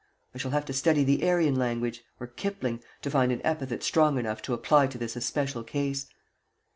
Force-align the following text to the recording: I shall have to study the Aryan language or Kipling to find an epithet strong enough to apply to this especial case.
I 0.33 0.39
shall 0.39 0.49
have 0.49 0.65
to 0.65 0.73
study 0.73 1.03
the 1.03 1.29
Aryan 1.29 1.53
language 1.53 2.03
or 2.19 2.25
Kipling 2.25 2.81
to 3.03 3.11
find 3.11 3.31
an 3.31 3.39
epithet 3.43 3.83
strong 3.83 4.17
enough 4.17 4.41
to 4.41 4.53
apply 4.55 4.87
to 4.87 4.97
this 4.97 5.15
especial 5.15 5.63
case. 5.63 6.07